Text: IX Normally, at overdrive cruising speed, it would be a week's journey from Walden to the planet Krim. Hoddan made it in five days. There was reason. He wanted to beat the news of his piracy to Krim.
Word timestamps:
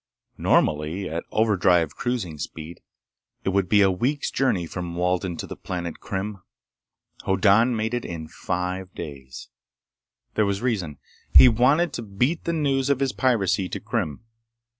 IX 0.33 0.41
Normally, 0.41 1.07
at 1.07 1.25
overdrive 1.29 1.95
cruising 1.95 2.39
speed, 2.39 2.81
it 3.43 3.49
would 3.49 3.69
be 3.69 3.83
a 3.83 3.91
week's 3.91 4.31
journey 4.31 4.65
from 4.65 4.95
Walden 4.95 5.37
to 5.37 5.45
the 5.45 5.55
planet 5.55 5.99
Krim. 5.99 6.41
Hoddan 7.25 7.75
made 7.75 7.93
it 7.93 8.03
in 8.03 8.27
five 8.27 8.91
days. 8.95 9.49
There 10.33 10.47
was 10.47 10.59
reason. 10.59 10.97
He 11.35 11.47
wanted 11.47 11.93
to 11.93 12.01
beat 12.01 12.45
the 12.45 12.51
news 12.53 12.89
of 12.89 12.99
his 12.99 13.13
piracy 13.13 13.69
to 13.69 13.79
Krim. 13.79 14.21